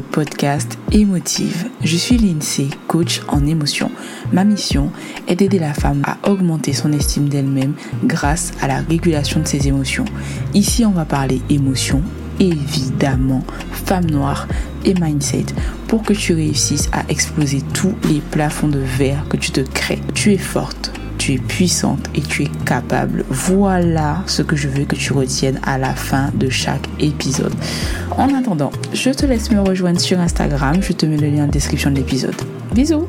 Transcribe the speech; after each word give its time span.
podcast 0.00 0.78
Émotive. 0.90 1.66
Je 1.82 1.96
suis 1.96 2.16
Lindsay, 2.16 2.68
coach 2.88 3.20
en 3.28 3.46
émotion. 3.46 3.90
Ma 4.32 4.44
mission 4.44 4.90
est 5.28 5.36
d'aider 5.36 5.58
la 5.58 5.74
femme 5.74 6.02
à 6.04 6.16
augmenter 6.28 6.72
son 6.72 6.92
estime 6.92 7.28
d'elle-même 7.28 7.74
grâce 8.04 8.52
à 8.60 8.68
la 8.68 8.78
régulation 8.78 9.40
de 9.40 9.46
ses 9.46 9.68
émotions. 9.68 10.04
Ici, 10.54 10.84
on 10.84 10.92
va 10.92 11.04
parler 11.04 11.42
émotion, 11.50 12.02
évidemment, 12.40 13.44
femme 13.72 14.10
noire 14.10 14.48
et 14.84 14.94
mindset 14.94 15.46
pour 15.88 16.02
que 16.02 16.12
tu 16.12 16.32
réussisses 16.32 16.88
à 16.92 17.04
exploser 17.08 17.62
tous 17.74 17.94
les 18.08 18.20
plafonds 18.20 18.68
de 18.68 18.80
verre 18.80 19.26
que 19.28 19.36
tu 19.36 19.50
te 19.50 19.60
crées. 19.60 20.00
Tu 20.14 20.32
es 20.32 20.38
forte 20.38 20.92
tu 21.22 21.34
es 21.34 21.38
puissante 21.38 22.10
et 22.16 22.20
tu 22.20 22.42
es 22.42 22.50
capable. 22.66 23.24
Voilà 23.28 24.24
ce 24.26 24.42
que 24.42 24.56
je 24.56 24.66
veux 24.66 24.84
que 24.84 24.96
tu 24.96 25.12
retiennes 25.12 25.60
à 25.62 25.78
la 25.78 25.94
fin 25.94 26.32
de 26.34 26.48
chaque 26.48 26.88
épisode. 26.98 27.54
En 28.10 28.34
attendant, 28.34 28.72
je 28.92 29.10
te 29.10 29.24
laisse 29.24 29.52
me 29.52 29.60
rejoindre 29.60 30.00
sur 30.00 30.18
Instagram. 30.18 30.82
Je 30.82 30.92
te 30.92 31.06
mets 31.06 31.16
le 31.16 31.28
lien 31.28 31.44
en 31.44 31.46
description 31.46 31.92
de 31.92 31.94
l'épisode. 31.94 32.34
Bisous 32.74 33.06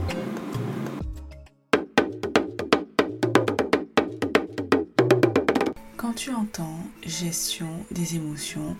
Quand 5.97 6.13
tu 6.13 6.29
entends 6.35 6.77
gestion 7.03 7.69
des 7.89 8.15
émotions, 8.15 8.75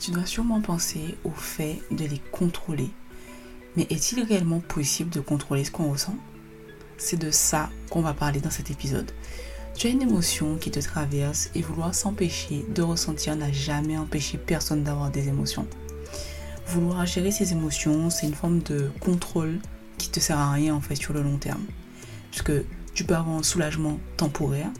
tu 0.00 0.10
dois 0.10 0.26
sûrement 0.26 0.60
penser 0.60 1.16
au 1.22 1.30
fait 1.30 1.78
de 1.92 2.04
les 2.04 2.20
contrôler. 2.32 2.90
Mais 3.76 3.86
est-il 3.90 4.24
réellement 4.24 4.58
possible 4.58 5.10
de 5.10 5.20
contrôler 5.20 5.62
ce 5.62 5.70
qu'on 5.70 5.88
ressent? 5.88 6.16
C'est 7.02 7.18
de 7.18 7.30
ça 7.30 7.68
qu'on 7.90 8.00
va 8.00 8.14
parler 8.14 8.40
dans 8.40 8.50
cet 8.50 8.70
épisode. 8.70 9.10
Tu 9.74 9.88
as 9.88 9.90
une 9.90 10.02
émotion 10.02 10.56
qui 10.56 10.70
te 10.70 10.78
traverse 10.78 11.50
et 11.54 11.62
vouloir 11.62 11.94
s'empêcher 11.94 12.64
de 12.74 12.82
ressentir 12.82 13.34
n'a 13.34 13.50
jamais 13.50 13.98
empêché 13.98 14.38
personne 14.38 14.84
d'avoir 14.84 15.10
des 15.10 15.28
émotions. 15.28 15.66
Vouloir 16.68 17.04
gérer 17.04 17.32
ces 17.32 17.52
émotions, 17.52 18.08
c'est 18.08 18.26
une 18.26 18.34
forme 18.34 18.60
de 18.62 18.90
contrôle 19.00 19.58
qui 19.98 20.10
te 20.10 20.20
sert 20.20 20.38
à 20.38 20.52
rien 20.52 20.74
en 20.74 20.80
fait 20.80 20.94
sur 20.94 21.12
le 21.12 21.22
long 21.22 21.38
terme. 21.38 21.64
Parce 22.30 22.42
que 22.42 22.64
tu 22.94 23.04
peux 23.04 23.16
avoir 23.16 23.36
un 23.36 23.42
soulagement 23.42 23.98
temporaire, 24.16 24.70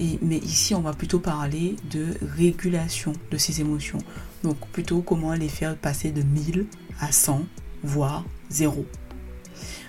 et, 0.00 0.18
mais 0.20 0.38
ici 0.38 0.74
on 0.74 0.80
va 0.80 0.92
plutôt 0.92 1.18
parler 1.18 1.76
de 1.90 2.08
régulation 2.36 3.14
de 3.30 3.38
ces 3.38 3.60
émotions. 3.60 3.98
Donc 4.42 4.58
plutôt 4.72 5.00
comment 5.00 5.32
les 5.32 5.48
faire 5.48 5.76
passer 5.76 6.10
de 6.10 6.22
1000 6.22 6.66
à 7.00 7.10
100, 7.10 7.46
voire 7.82 8.24
0. 8.50 8.84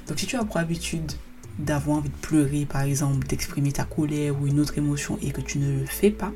Donc 0.07 0.19
si 0.19 0.25
tu 0.25 0.35
as 0.35 0.43
pour 0.43 0.57
habitude 0.57 1.11
d'avoir 1.59 1.97
envie 1.97 2.09
de 2.09 2.15
pleurer, 2.15 2.65
par 2.65 2.81
exemple, 2.81 3.25
d'exprimer 3.27 3.71
ta 3.71 3.83
colère 3.83 4.39
ou 4.41 4.47
une 4.47 4.59
autre 4.59 4.77
émotion 4.77 5.17
et 5.21 5.31
que 5.31 5.41
tu 5.41 5.59
ne 5.59 5.79
le 5.79 5.85
fais 5.85 6.11
pas, 6.11 6.31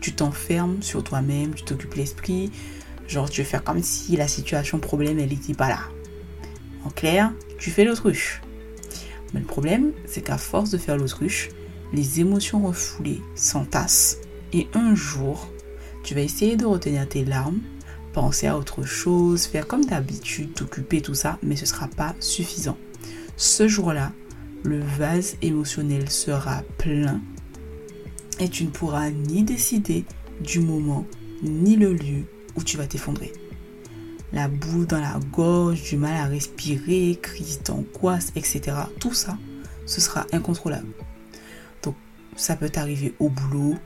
tu 0.00 0.12
t'enfermes 0.12 0.82
sur 0.82 1.02
toi-même, 1.04 1.54
tu 1.54 1.64
t'occupes 1.64 1.94
l'esprit, 1.94 2.50
genre 3.06 3.28
tu 3.28 3.42
veux 3.42 3.46
faire 3.46 3.64
comme 3.64 3.82
si 3.82 4.16
la 4.16 4.28
situation 4.28 4.78
problème, 4.78 5.18
elle 5.18 5.30
n'était 5.30 5.54
pas 5.54 5.68
là. 5.68 5.80
En 6.84 6.90
clair, 6.90 7.32
tu 7.58 7.70
fais 7.70 7.84
l'autruche. 7.84 8.40
Mais 9.34 9.40
le 9.40 9.46
problème, 9.46 9.92
c'est 10.06 10.22
qu'à 10.22 10.38
force 10.38 10.70
de 10.70 10.78
faire 10.78 10.96
l'autruche, 10.96 11.50
les 11.92 12.20
émotions 12.20 12.66
refoulées 12.66 13.20
s'entassent 13.34 14.18
et 14.52 14.68
un 14.74 14.94
jour, 14.94 15.48
tu 16.02 16.14
vas 16.14 16.22
essayer 16.22 16.56
de 16.56 16.64
retenir 16.64 17.08
tes 17.08 17.24
larmes, 17.24 17.60
penser 18.12 18.46
à 18.46 18.56
autre 18.56 18.84
chose, 18.84 19.44
faire 19.44 19.66
comme 19.66 19.84
d'habitude, 19.84 20.54
t'occuper, 20.54 21.02
tout 21.02 21.14
ça, 21.14 21.38
mais 21.42 21.56
ce 21.56 21.62
ne 21.62 21.66
sera 21.66 21.88
pas 21.88 22.14
suffisant. 22.20 22.78
Ce 23.36 23.68
jour-là, 23.68 24.12
le 24.64 24.80
vase 24.80 25.36
émotionnel 25.42 26.10
sera 26.10 26.62
plein 26.78 27.20
et 28.40 28.48
tu 28.48 28.64
ne 28.64 28.70
pourras 28.70 29.10
ni 29.10 29.42
décider 29.42 30.04
du 30.40 30.60
moment 30.60 31.06
ni 31.42 31.76
le 31.76 31.92
lieu 31.92 32.24
où 32.56 32.62
tu 32.62 32.76
vas 32.76 32.86
t'effondrer. 32.86 33.32
La 34.32 34.48
boue 34.48 34.84
dans 34.84 35.00
la 35.00 35.18
gorge, 35.32 35.82
du 35.82 35.96
mal 35.96 36.16
à 36.16 36.26
respirer, 36.26 37.18
crise 37.20 37.62
d'angoisse, 37.62 38.32
etc. 38.36 38.76
Tout 39.00 39.14
ça, 39.14 39.38
ce 39.86 40.00
sera 40.00 40.26
incontrôlable. 40.32 40.92
Donc, 41.82 41.94
ça 42.36 42.56
peut 42.56 42.68
t'arriver 42.68 43.14
au 43.20 43.30
boulot, 43.30 43.76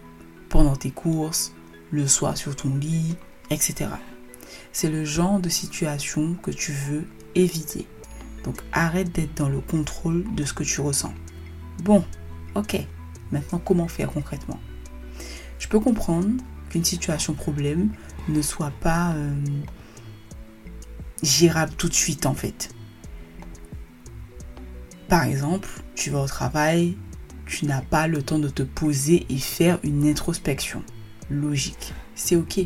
pendant 0.48 0.74
tes 0.74 0.90
courses, 0.90 1.54
le 1.90 2.08
soir 2.08 2.36
sur 2.36 2.56
ton 2.56 2.74
lit, 2.76 3.14
etc. 3.50 3.90
C'est 4.72 4.90
le 4.90 5.04
genre 5.04 5.38
de 5.38 5.48
situation 5.48 6.34
que 6.42 6.50
tu 6.50 6.72
veux 6.72 7.04
éviter. 7.34 7.86
Donc 8.44 8.56
arrête 8.72 9.12
d'être 9.12 9.36
dans 9.36 9.48
le 9.48 9.60
contrôle 9.60 10.24
de 10.34 10.44
ce 10.44 10.52
que 10.52 10.64
tu 10.64 10.80
ressens. 10.80 11.14
Bon, 11.82 12.04
ok. 12.54 12.78
Maintenant, 13.30 13.60
comment 13.64 13.88
faire 13.88 14.10
concrètement? 14.10 14.60
Je 15.58 15.68
peux 15.68 15.80
comprendre 15.80 16.28
qu'une 16.68 16.84
situation 16.84 17.34
problème 17.34 17.90
ne 18.28 18.42
soit 18.42 18.72
pas 18.80 19.12
euh, 19.12 19.34
gérable 21.22 21.72
tout 21.76 21.88
de 21.88 21.94
suite 21.94 22.26
en 22.26 22.34
fait. 22.34 22.74
Par 25.08 25.24
exemple, 25.24 25.68
tu 25.94 26.10
vas 26.10 26.22
au 26.22 26.26
travail, 26.26 26.96
tu 27.46 27.66
n'as 27.66 27.82
pas 27.82 28.06
le 28.06 28.22
temps 28.22 28.38
de 28.38 28.48
te 28.48 28.62
poser 28.62 29.26
et 29.28 29.38
faire 29.38 29.78
une 29.82 30.06
introspection. 30.08 30.82
Logique, 31.30 31.92
c'est 32.14 32.36
ok. 32.36 32.60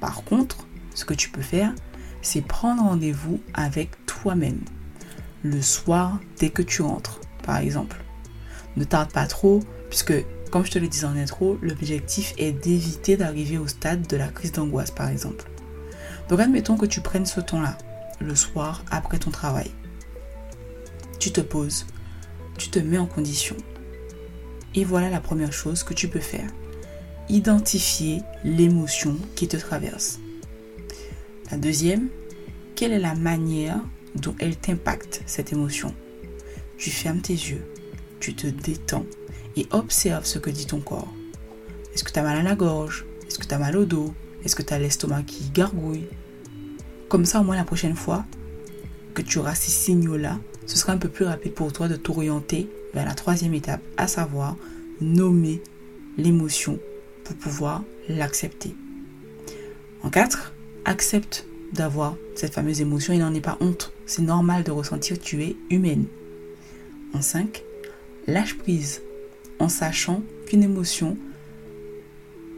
Par 0.00 0.22
contre, 0.24 0.66
ce 0.94 1.04
que 1.04 1.14
tu 1.14 1.30
peux 1.30 1.42
faire, 1.42 1.74
c'est 2.22 2.42
prendre 2.42 2.82
rendez-vous 2.82 3.40
avec 3.54 3.90
toi-même 4.06 4.60
le 5.42 5.62
soir 5.62 6.18
dès 6.38 6.50
que 6.50 6.62
tu 6.62 6.82
rentres, 6.82 7.20
par 7.42 7.58
exemple. 7.58 8.02
Ne 8.76 8.84
tarde 8.84 9.12
pas 9.12 9.26
trop, 9.26 9.60
puisque, 9.88 10.14
comme 10.50 10.64
je 10.64 10.70
te 10.70 10.78
le 10.78 10.88
disais 10.88 11.06
en 11.06 11.16
intro, 11.16 11.58
l'objectif 11.62 12.34
est 12.38 12.52
d'éviter 12.52 13.16
d'arriver 13.16 13.58
au 13.58 13.66
stade 13.66 14.06
de 14.06 14.16
la 14.16 14.28
crise 14.28 14.52
d'angoisse, 14.52 14.90
par 14.90 15.08
exemple. 15.08 15.44
Donc 16.28 16.40
admettons 16.40 16.76
que 16.76 16.86
tu 16.86 17.00
prennes 17.00 17.26
ce 17.26 17.40
temps-là, 17.40 17.78
le 18.20 18.34
soir 18.34 18.84
après 18.90 19.18
ton 19.18 19.30
travail. 19.30 19.70
Tu 21.18 21.30
te 21.30 21.40
poses, 21.40 21.86
tu 22.58 22.70
te 22.70 22.78
mets 22.78 22.98
en 22.98 23.06
condition. 23.06 23.56
Et 24.74 24.84
voilà 24.84 25.10
la 25.10 25.20
première 25.20 25.52
chose 25.52 25.82
que 25.82 25.94
tu 25.94 26.08
peux 26.08 26.20
faire. 26.20 26.48
Identifier 27.28 28.22
l'émotion 28.44 29.16
qui 29.34 29.48
te 29.48 29.56
traverse. 29.56 30.18
La 31.50 31.56
deuxième, 31.56 32.08
quelle 32.74 32.92
est 32.92 32.98
la 32.98 33.14
manière 33.14 33.80
dont 34.14 34.34
elle 34.38 34.56
t'impacte, 34.56 35.22
cette 35.26 35.52
émotion. 35.52 35.94
Tu 36.76 36.90
fermes 36.90 37.20
tes 37.20 37.32
yeux, 37.32 37.64
tu 38.20 38.34
te 38.34 38.46
détends 38.46 39.06
et 39.56 39.66
observe 39.70 40.24
ce 40.24 40.38
que 40.38 40.50
dit 40.50 40.66
ton 40.66 40.80
corps. 40.80 41.12
Est-ce 41.94 42.04
que 42.04 42.12
tu 42.12 42.18
as 42.18 42.22
mal 42.22 42.38
à 42.38 42.42
la 42.42 42.54
gorge? 42.54 43.04
Est-ce 43.26 43.38
que 43.38 43.46
tu 43.46 43.54
as 43.54 43.58
mal 43.58 43.76
au 43.76 43.84
dos? 43.84 44.14
Est-ce 44.44 44.54
que 44.54 44.62
tu 44.62 44.72
as 44.72 44.78
l'estomac 44.78 45.24
qui 45.24 45.50
gargouille? 45.50 46.06
Comme 47.08 47.24
ça, 47.24 47.40
au 47.40 47.44
moins 47.44 47.56
la 47.56 47.64
prochaine 47.64 47.96
fois 47.96 48.24
que 49.14 49.22
tu 49.22 49.38
auras 49.38 49.54
ces 49.54 49.70
signaux-là, 49.70 50.38
ce 50.66 50.76
sera 50.76 50.92
un 50.92 50.98
peu 50.98 51.08
plus 51.08 51.24
rapide 51.24 51.54
pour 51.54 51.72
toi 51.72 51.88
de 51.88 51.96
t'orienter 51.96 52.68
vers 52.94 53.04
la 53.04 53.14
troisième 53.14 53.54
étape, 53.54 53.82
à 53.96 54.06
savoir 54.06 54.56
nommer 55.00 55.62
l'émotion 56.16 56.78
pour 57.24 57.36
pouvoir 57.36 57.82
l'accepter. 58.08 58.74
En 60.02 60.10
quatre, 60.10 60.52
accepte 60.84 61.46
d'avoir 61.72 62.16
cette 62.34 62.54
fameuse 62.54 62.80
émotion 62.80 63.12
et 63.12 63.18
n'en 63.18 63.34
est 63.34 63.40
pas 63.40 63.58
honte. 63.60 63.92
C'est 64.08 64.22
normal 64.22 64.64
de 64.64 64.70
ressentir 64.70 65.20
tu 65.20 65.42
es 65.42 65.54
humaine. 65.68 66.06
En 67.12 67.20
5, 67.20 67.62
lâche 68.26 68.56
prise 68.56 69.02
en 69.58 69.68
sachant 69.68 70.22
qu'une 70.46 70.62
émotion, 70.62 71.18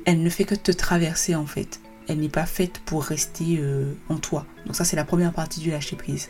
elle 0.05 0.23
ne 0.23 0.31
fait 0.31 0.45
que 0.45 0.55
te 0.55 0.71
traverser 0.71 1.35
en 1.35 1.47
fait. 1.47 1.81
Elle 2.07 2.21
n'est 2.21 2.29
pas 2.29 2.47
faite 2.47 2.81
pour 2.87 3.03
rester 3.03 3.59
euh, 3.59 3.95
en 4.09 4.17
toi. 4.17 4.47
Donc 4.65 4.77
ça 4.77 4.85
c'est 4.85 4.95
la 4.95 5.05
première 5.05 5.33
partie 5.33 5.59
du 5.59 5.73
lâcher 5.73 5.97
prise. 5.97 6.29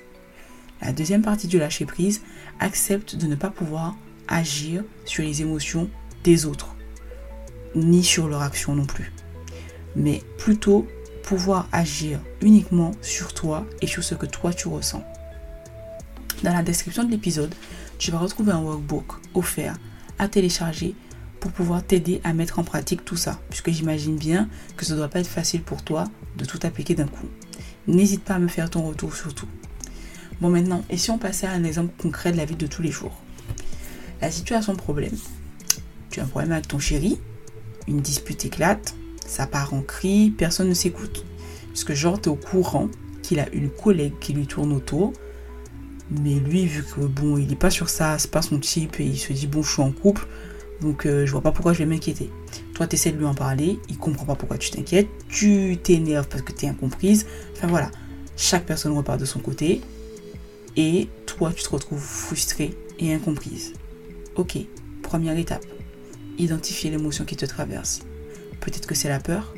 La 0.80 0.92
deuxième 0.92 1.22
partie 1.22 1.48
du 1.48 1.58
lâcher 1.58 1.84
prise, 1.84 2.22
accepte 2.58 3.14
de 3.14 3.26
ne 3.26 3.34
pas 3.34 3.50
pouvoir 3.50 3.96
agir 4.26 4.84
sur 5.04 5.22
les 5.22 5.42
émotions 5.42 5.90
des 6.24 6.46
autres, 6.46 6.74
ni 7.74 8.02
sur 8.02 8.26
leur 8.26 8.40
action 8.40 8.74
non 8.74 8.86
plus. 8.86 9.12
Mais 9.96 10.22
plutôt 10.38 10.88
pouvoir 11.22 11.68
agir 11.72 12.20
uniquement 12.40 12.92
sur 13.02 13.32
toi 13.34 13.66
et 13.80 13.86
sur 13.86 14.02
ce 14.02 14.14
que 14.14 14.26
toi 14.26 14.52
tu 14.52 14.68
ressens. 14.68 15.04
Dans 16.42 16.52
la 16.52 16.62
description 16.62 17.04
de 17.04 17.10
l'épisode, 17.10 17.54
tu 17.98 18.10
vas 18.10 18.18
retrouver 18.18 18.52
un 18.52 18.60
workbook 18.60 19.12
offert 19.34 19.76
à 20.18 20.28
télécharger 20.28 20.94
pour 21.38 21.52
pouvoir 21.52 21.82
t'aider 21.82 22.20
à 22.24 22.32
mettre 22.32 22.58
en 22.58 22.64
pratique 22.64 23.04
tout 23.04 23.16
ça, 23.16 23.40
puisque 23.48 23.70
j'imagine 23.70 24.16
bien 24.16 24.48
que 24.76 24.84
ça 24.84 24.92
ne 24.92 24.98
doit 24.98 25.08
pas 25.08 25.20
être 25.20 25.26
facile 25.26 25.62
pour 25.62 25.82
toi 25.82 26.04
de 26.36 26.44
tout 26.44 26.58
appliquer 26.62 26.94
d'un 26.94 27.06
coup. 27.06 27.26
N'hésite 27.86 28.22
pas 28.22 28.34
à 28.34 28.38
me 28.38 28.48
faire 28.48 28.70
ton 28.70 28.82
retour 28.82 29.14
surtout. 29.16 29.48
Bon 30.40 30.50
maintenant, 30.50 30.82
et 30.88 30.96
si 30.96 31.10
on 31.10 31.18
passait 31.18 31.46
à 31.46 31.52
un 31.52 31.64
exemple 31.64 31.92
concret 32.00 32.32
de 32.32 32.36
la 32.36 32.44
vie 32.44 32.56
de 32.56 32.66
tous 32.66 32.82
les 32.82 32.90
jours? 32.90 33.16
La 34.20 34.30
situation 34.30 34.74
problème. 34.76 35.16
Tu 36.10 36.20
as 36.20 36.24
un 36.24 36.26
problème 36.26 36.52
avec 36.52 36.68
ton 36.68 36.78
chéri, 36.78 37.18
une 37.88 38.00
dispute 38.00 38.44
éclate, 38.44 38.94
ça 39.30 39.46
part 39.46 39.74
en 39.74 39.82
cri, 39.82 40.34
personne 40.36 40.68
ne 40.68 40.74
s'écoute. 40.74 41.24
Parce 41.68 41.84
que 41.84 41.94
genre, 41.94 42.20
tu 42.20 42.28
es 42.28 42.32
au 42.32 42.34
courant 42.34 42.88
qu'il 43.22 43.38
a 43.38 43.48
une 43.52 43.70
collègue 43.70 44.14
qui 44.20 44.32
lui 44.32 44.46
tourne 44.46 44.72
autour. 44.72 45.12
Mais 46.10 46.34
lui, 46.34 46.66
vu 46.66 46.82
que 46.82 47.00
bon, 47.02 47.38
il 47.38 47.46
n'est 47.46 47.54
pas 47.54 47.70
sur 47.70 47.88
ça, 47.88 48.18
c'est 48.18 48.30
pas 48.30 48.42
son 48.42 48.58
type, 48.58 48.98
et 48.98 49.04
il 49.04 49.16
se 49.16 49.32
dit 49.32 49.46
bon, 49.46 49.62
je 49.62 49.70
suis 49.70 49.82
en 49.82 49.92
couple, 49.92 50.26
donc 50.80 51.06
euh, 51.06 51.24
je 51.24 51.30
vois 51.30 51.42
pas 51.42 51.52
pourquoi 51.52 51.72
je 51.72 51.78
vais 51.78 51.86
m'inquiéter. 51.86 52.28
Toi, 52.74 52.88
tu 52.88 52.96
essaies 52.96 53.12
de 53.12 53.18
lui 53.18 53.24
en 53.24 53.34
parler, 53.34 53.78
il 53.88 53.98
comprend 53.98 54.24
pas 54.24 54.34
pourquoi 54.34 54.58
tu 54.58 54.72
t'inquiètes, 54.72 55.06
tu 55.28 55.78
t'énerves 55.80 56.26
parce 56.26 56.42
que 56.42 56.50
tu 56.50 56.66
es 56.66 56.68
incomprise. 56.68 57.26
Enfin 57.52 57.68
voilà, 57.68 57.92
chaque 58.36 58.66
personne 58.66 58.90
repart 58.96 59.20
de 59.20 59.24
son 59.24 59.38
côté 59.38 59.80
et 60.76 61.08
toi, 61.26 61.52
tu 61.54 61.62
te 61.62 61.68
retrouves 61.68 62.02
frustrée 62.02 62.76
et 62.98 63.14
incomprise. 63.14 63.74
Ok, 64.34 64.58
première 65.02 65.38
étape, 65.38 65.64
identifier 66.38 66.90
l'émotion 66.90 67.24
qui 67.24 67.36
te 67.36 67.46
traverse. 67.46 68.00
Peut-être 68.60 68.86
que 68.86 68.94
c'est 68.94 69.08
la 69.08 69.20
peur. 69.20 69.54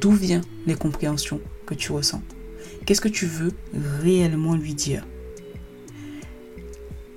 D'où 0.00 0.12
viennent 0.12 0.44
les 0.66 0.74
compréhensions 0.74 1.40
que 1.66 1.74
tu 1.74 1.92
ressens? 1.92 2.22
Qu'est-ce 2.86 3.00
que 3.00 3.08
tu 3.08 3.26
veux 3.26 3.52
réellement 4.02 4.54
lui 4.54 4.74
dire? 4.74 5.06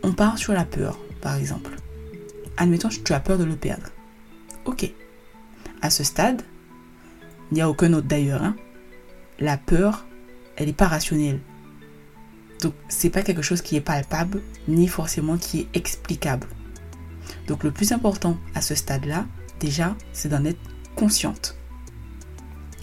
On 0.03 0.13
part 0.13 0.37
sur 0.37 0.53
la 0.53 0.65
peur, 0.65 0.99
par 1.21 1.35
exemple. 1.35 1.71
Admettons 2.57 2.89
que 2.89 2.95
tu 2.95 3.13
as 3.13 3.19
peur 3.19 3.37
de 3.37 3.43
le 3.43 3.55
perdre. 3.55 3.87
Ok. 4.65 4.91
À 5.81 5.89
ce 5.89 6.03
stade, 6.03 6.41
il 7.51 7.55
n'y 7.55 7.61
a 7.61 7.69
aucun 7.69 7.93
autre 7.93 8.07
d'ailleurs. 8.07 8.43
Hein. 8.43 8.55
La 9.39 9.57
peur, 9.57 10.05
elle 10.55 10.67
n'est 10.67 10.73
pas 10.73 10.87
rationnelle. 10.87 11.39
Donc, 12.61 12.73
c'est 12.89 13.09
pas 13.09 13.21
quelque 13.21 13.41
chose 13.41 13.61
qui 13.61 13.75
est 13.75 13.81
palpable, 13.81 14.41
ni 14.67 14.87
forcément 14.87 15.37
qui 15.37 15.61
est 15.61 15.67
explicable. 15.75 16.47
Donc, 17.47 17.63
le 17.63 17.71
plus 17.71 17.91
important 17.91 18.37
à 18.55 18.61
ce 18.61 18.75
stade-là, 18.75 19.25
déjà, 19.59 19.95
c'est 20.13 20.29
d'en 20.29 20.45
être 20.45 20.59
consciente. 20.95 21.57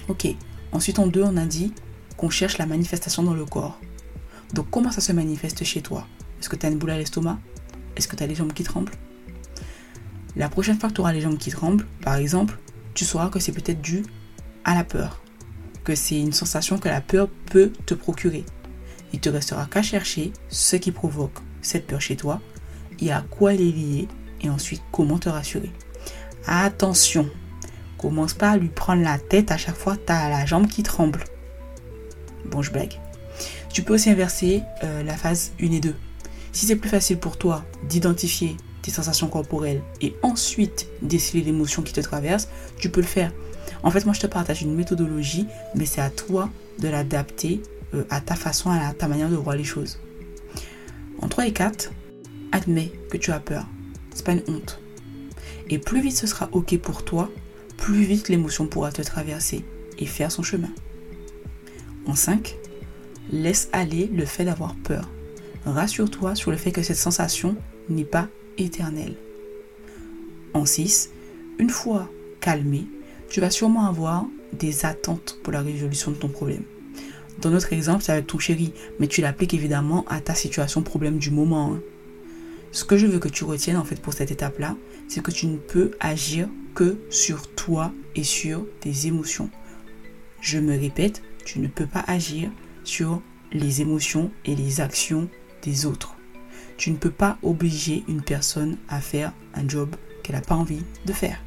Ok. 0.09 0.27
Ensuite, 0.73 0.99
en 0.99 1.07
deux, 1.07 1.23
on 1.23 1.37
a 1.37 1.47
dit 1.47 1.73
qu'on 2.17 2.31
cherche 2.31 2.59
la 2.59 2.67
manifestation 2.67 3.23
dans 3.23 3.35
le 3.35 3.45
corps. 3.45 3.81
Donc, 4.53 4.71
comment 4.71 4.91
ça 4.91 5.01
se 5.01 5.13
manifeste 5.13 5.65
chez 5.65 5.83
toi? 5.83 6.07
Est-ce 6.41 6.49
que 6.49 6.57
tu 6.57 6.67
as 6.67 6.69
une 6.69 6.79
boule 6.79 6.91
à 6.91 6.99
l'estomac? 6.99 7.39
Est-ce 7.97 8.09
que 8.09 8.17
tu 8.17 8.23
as 8.23 8.27
les 8.27 8.35
jambes 8.35 8.53
qui 8.53 8.65
tremblent? 8.65 8.93
La 10.37 10.49
prochaine 10.49 10.79
fois 10.79 10.89
que 10.89 10.95
tu 10.95 11.01
auras 11.01 11.13
les 11.13 11.21
jambes 11.21 11.39
qui 11.39 11.51
tremblent, 11.51 11.87
par 12.03 12.17
exemple, 12.17 12.59
tu 12.93 13.05
sauras 13.05 13.29
que 13.29 13.39
c'est 13.39 13.53
peut-être 13.53 13.81
dû 13.81 14.05
à 14.65 14.75
la 14.75 14.85
peur. 14.85 15.23
Que 15.85 15.95
c'est 15.95 16.19
une 16.19 16.33
sensation 16.33 16.79
que 16.79 16.89
la 16.89 17.01
peur 17.01 17.29
peut 17.47 17.73
te 17.87 17.95
procurer. 17.95 18.45
Il 19.13 19.21
te 19.21 19.29
restera 19.29 19.67
qu'à 19.67 19.83
chercher 19.83 20.33
ce 20.49 20.77
qui 20.77 20.91
provoque 20.91 21.39
cette 21.63 21.87
peur 21.87 22.01
chez 22.01 22.17
toi 22.17 22.41
et 23.01 23.13
à 23.13 23.23
quoi 23.23 23.55
elle 23.55 23.61
est 23.61 23.71
liée 23.71 24.09
et 24.41 24.51
ensuite 24.51 24.83
comment 24.91 25.19
te 25.19 25.29
rassurer. 25.29 25.71
Attention, 26.47 27.29
commence 27.97 28.35
pas 28.35 28.51
à 28.51 28.57
lui 28.57 28.69
prendre 28.69 29.03
la 29.03 29.19
tête 29.19 29.51
à 29.51 29.57
chaque 29.57 29.77
fois 29.77 29.97
que 29.97 30.09
la 30.09 30.45
jambe 30.45 30.67
qui 30.67 30.83
tremble. 30.83 31.25
Bon, 32.45 32.61
je 32.61 32.71
blague. 32.71 33.01
Tu 33.73 33.83
peux 33.83 33.95
aussi 33.95 34.11
inverser 34.11 34.63
euh, 34.83 35.03
la 35.03 35.17
phase 35.17 35.53
1 35.61 35.73
et 35.73 35.81
2. 35.81 35.95
Si 36.53 36.67
c'est 36.67 36.77
plus 36.77 36.91
facile 36.91 37.19
pour 37.19 37.39
toi 37.39 37.65
d'identifier 37.89 38.57
tes 38.83 38.91
sensations 38.91 39.29
corporelles 39.29 39.83
et 40.01 40.15
ensuite 40.23 40.87
déceler 41.03 41.43
l'émotion 41.43 41.83
qui 41.83 41.93
te 41.93 42.01
traverse, 42.01 42.49
tu 42.79 42.91
peux 42.91 43.01
le 43.01 43.07
faire. 43.07 43.33
En 43.83 43.91
fait, 43.91 44.05
moi, 44.05 44.15
je 44.15 44.21
te 44.21 44.27
partage 44.27 44.63
une 44.63 44.75
méthodologie, 44.75 45.47
mais 45.75 45.87
c'est 45.87 46.01
à 46.01 46.11
toi 46.11 46.51
de 46.79 46.89
l'adapter 46.89 47.63
euh, 47.95 48.05
à 48.11 48.21
ta 48.21 48.35
façon, 48.35 48.71
à 48.71 48.93
ta 48.93 49.09
manière 49.09 49.31
de 49.31 49.37
voir 49.37 49.57
les 49.57 49.65
choses. 49.65 49.99
En 51.21 51.29
3 51.29 51.47
et 51.47 51.53
4, 51.53 51.91
admets 52.53 52.93
que 53.11 53.17
tu 53.17 53.33
as 53.33 53.41
peur. 53.41 53.67
C'est 54.15 54.25
pas 54.25 54.33
une 54.33 54.43
honte. 54.47 54.79
Et 55.71 55.79
plus 55.79 56.01
vite 56.01 56.17
ce 56.17 56.27
sera 56.27 56.49
ok 56.53 56.79
pour 56.79 57.05
toi, 57.05 57.31
plus 57.77 58.03
vite 58.03 58.29
l'émotion 58.29 58.67
pourra 58.67 58.93
te 58.93 59.03
traverser 59.03 59.65
et 59.99 60.07
faire 60.07 60.31
son 60.31 60.43
chemin. 60.43 60.71
En 62.07 62.15
5, 62.15 62.57
laisse 63.31 63.69
aller 63.73 64.11
le 64.13 64.25
fait 64.25 64.45
d'avoir 64.45 64.75
peur. 64.75 65.09
Rassure-toi 65.65 66.35
sur 66.35 66.51
le 66.51 66.57
fait 66.57 66.73
que 66.73 66.83
cette 66.83 66.97
sensation 66.97 67.57
n'est 67.89 68.05
pas 68.05 68.29
éternelle. 68.59 69.17
En 70.53 70.67
6, 70.67 71.11
une 71.59 71.71
fois 71.71 72.11
calmé, 72.41 72.87
tu 73.29 73.41
vas 73.41 73.51
sûrement 73.51 73.87
avoir 73.87 74.27
des 74.53 74.85
attentes 74.85 75.39
pour 75.43 75.53
la 75.53 75.63
résolution 75.63 76.11
de 76.11 76.17
ton 76.17 76.29
problème. 76.29 76.63
Dans 77.41 77.51
notre 77.51 77.73
exemple, 77.73 78.05
c'est 78.05 78.13
avec 78.13 78.27
ton 78.27 78.39
chéri, 78.39 78.73
mais 79.01 79.09
tu 79.09 79.21
l'appliques 79.21 79.55
évidemment 79.55 80.05
à 80.09 80.21
ta 80.21 80.35
situation 80.35 80.83
problème 80.83 81.19
du 81.19 81.31
moment. 81.31 81.75
Hein. 81.75 81.81
Ce 82.75 82.85
que 82.85 82.97
je 82.97 83.07
veux 83.07 83.21
que 83.21 83.29
tu 83.29 83.45
retiennes 83.45 83.77
en 83.77 83.85
fait 83.85 84.03
pour 84.03 84.15
cette 84.15 84.33
étape-là, 84.33 84.75
c'est 85.07 85.23
que 85.23 85.31
tu 85.31 85.47
ne 85.47 85.59
peux 85.59 85.93
agir 86.01 86.49
que 86.75 86.99
sur 87.09 87.55
toi 87.55 87.93
et 88.17 88.25
sur 88.25 88.67
tes 88.81 89.07
émotions. 89.07 89.49
Je 90.41 90.59
me 90.59 90.77
répète, 90.77 91.23
tu 91.45 91.61
ne 91.61 91.69
peux 91.69 91.87
pas 91.87 92.03
agir 92.09 92.51
sur 92.83 93.23
les 93.53 93.81
émotions 93.81 94.33
et 94.45 94.57
les 94.57 94.81
actions 94.81 95.29
des 95.63 95.87
autres. 95.87 96.17
Tu 96.77 96.91
ne 96.91 96.97
peux 96.97 97.13
pas 97.13 97.39
obliger 97.45 98.03
une 98.09 98.23
personne 98.23 98.77
à 98.89 99.01
faire 99.01 99.33
un 99.55 99.69
job 99.69 99.95
qu'elle 100.25 100.35
n'a 100.35 100.43
pas 100.43 100.57
envie 100.57 100.83
de 101.07 101.13
faire. 101.13 101.41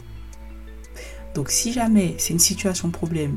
Donc 1.36 1.52
si 1.52 1.74
jamais 1.74 2.16
c'est 2.20 2.32
une 2.32 2.40
situation 2.40 2.90
problème, 2.90 3.36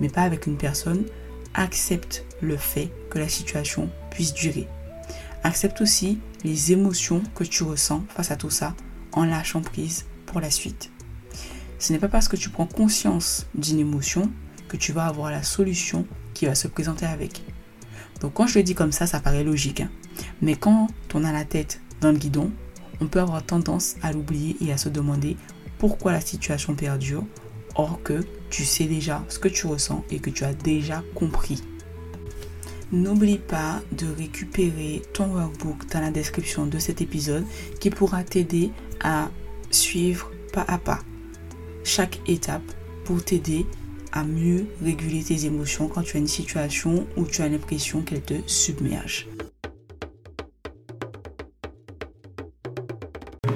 mais 0.00 0.08
pas 0.08 0.22
avec 0.22 0.46
une 0.46 0.56
personne, 0.56 1.04
accepte 1.52 2.24
le 2.40 2.56
fait 2.56 2.90
que 3.10 3.18
la 3.18 3.28
situation 3.28 3.90
puisse 4.10 4.32
durer. 4.32 4.66
Accepte 5.44 5.80
aussi 5.80 6.18
les 6.44 6.72
émotions 6.72 7.22
que 7.34 7.44
tu 7.44 7.62
ressens 7.62 8.04
face 8.08 8.30
à 8.30 8.36
tout 8.36 8.50
ça 8.50 8.74
en 9.12 9.24
lâchant 9.24 9.62
prise 9.62 10.04
pour 10.26 10.40
la 10.40 10.50
suite. 10.50 10.90
Ce 11.78 11.92
n'est 11.92 11.98
pas 11.98 12.08
parce 12.08 12.28
que 12.28 12.36
tu 12.36 12.50
prends 12.50 12.66
conscience 12.66 13.46
d'une 13.54 13.78
émotion 13.78 14.30
que 14.68 14.76
tu 14.76 14.92
vas 14.92 15.06
avoir 15.06 15.30
la 15.30 15.42
solution 15.42 16.06
qui 16.34 16.46
va 16.46 16.54
se 16.54 16.68
présenter 16.68 17.06
avec. 17.06 17.42
Donc 18.20 18.34
quand 18.34 18.46
je 18.46 18.58
le 18.58 18.64
dis 18.64 18.74
comme 18.74 18.92
ça, 18.92 19.06
ça 19.06 19.20
paraît 19.20 19.44
logique. 19.44 19.80
Hein. 19.80 19.90
Mais 20.42 20.56
quand 20.56 20.88
on 21.14 21.24
a 21.24 21.32
la 21.32 21.44
tête 21.44 21.80
dans 22.00 22.10
le 22.10 22.18
guidon, 22.18 22.50
on 23.00 23.06
peut 23.06 23.20
avoir 23.20 23.42
tendance 23.44 23.94
à 24.02 24.12
l'oublier 24.12 24.56
et 24.60 24.72
à 24.72 24.76
se 24.76 24.88
demander 24.88 25.36
pourquoi 25.78 26.12
la 26.12 26.20
situation 26.20 26.74
perdure 26.74 27.24
or 27.76 28.00
que 28.02 28.24
tu 28.50 28.64
sais 28.64 28.86
déjà 28.86 29.24
ce 29.28 29.38
que 29.38 29.48
tu 29.48 29.66
ressens 29.66 30.04
et 30.10 30.18
que 30.18 30.30
tu 30.30 30.44
as 30.44 30.52
déjà 30.52 31.02
compris. 31.14 31.62
N'oublie 32.90 33.38
pas 33.38 33.82
de 33.92 34.06
récupérer 34.06 35.02
ton 35.12 35.34
workbook 35.34 35.86
dans 35.92 36.00
la 36.00 36.10
description 36.10 36.66
de 36.66 36.78
cet 36.78 37.02
épisode 37.02 37.44
qui 37.80 37.90
pourra 37.90 38.24
t'aider 38.24 38.70
à 39.02 39.28
suivre 39.70 40.30
pas 40.54 40.64
à 40.66 40.78
pas 40.78 41.00
chaque 41.84 42.20
étape 42.26 42.62
pour 43.04 43.22
t'aider 43.22 43.66
à 44.12 44.24
mieux 44.24 44.66
réguler 44.82 45.22
tes 45.22 45.44
émotions 45.44 45.88
quand 45.88 46.02
tu 46.02 46.16
as 46.16 46.20
une 46.20 46.26
situation 46.26 47.06
où 47.16 47.24
tu 47.24 47.42
as 47.42 47.48
l'impression 47.48 48.00
qu'elle 48.00 48.22
te 48.22 48.34
submerge. 48.46 49.26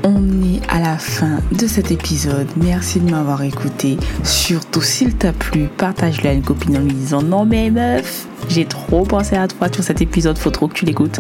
On 0.05 0.43
est 0.43 0.61
à 0.69 0.81
la 0.81 0.99
fin 0.99 1.41
de 1.53 1.67
cet 1.67 1.91
épisode. 1.91 2.49
Merci 2.57 3.01
de 3.01 3.11
m'avoir 3.11 3.43
écouté. 3.43 3.97
Surtout 4.25 4.83
s'il 4.83 5.15
t'a 5.17 5.33
plu, 5.33 5.69
partage-le 5.69 6.29
à 6.29 6.33
une 6.33 6.43
copine 6.43 6.77
en 6.77 6.81
lui 6.81 6.93
disant 6.93 7.23
non 7.23 7.45
mais 7.45 7.71
meuf, 7.71 8.27
j'ai 8.49 8.65
trop 8.65 9.05
pensé 9.05 9.37
à 9.37 9.49
toi 9.49 9.69
sur 9.73 9.83
cet 9.83 10.01
épisode, 10.03 10.39
faut 10.39 10.51
trop 10.51 10.69
que 10.69 10.75
tu 10.75 10.85
l'écoutes. 10.85 11.19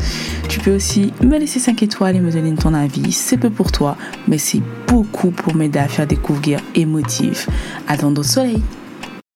Tu 0.48 0.60
peux 0.60 0.74
aussi 0.74 1.12
me 1.22 1.38
laisser 1.38 1.60
5 1.60 1.82
étoiles 1.82 2.16
et 2.16 2.20
me 2.20 2.30
donner 2.30 2.54
ton 2.54 2.74
avis. 2.74 3.12
C'est 3.12 3.36
peu 3.36 3.50
pour 3.50 3.72
toi, 3.72 3.96
mais 4.28 4.38
c'est 4.38 4.62
beaucoup 4.86 5.30
pour 5.30 5.54
m'aider 5.54 5.78
à 5.78 5.88
faire 5.88 6.06
découvrir 6.06 6.60
émotive. 6.74 7.46
À 7.88 7.96
au 8.04 8.22
soleil. 8.22 8.62